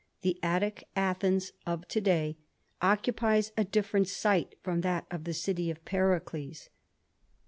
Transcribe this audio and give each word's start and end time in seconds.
The 0.21 0.39
Attic 0.41 0.85
Athens 0.95 1.51
of 1.67 1.87
to 1.89 2.01
day 2.01 2.35
occupies 2.81 3.51
a 3.55 3.63
different 3.63 4.07
site 4.07 4.55
from 4.63 4.81
that 4.81 5.05
of 5.11 5.25
the 5.25 5.33
city 5.35 5.69
of 5.69 5.85
Pericles. 5.85 6.69